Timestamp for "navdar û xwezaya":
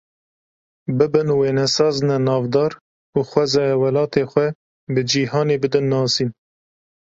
2.27-3.75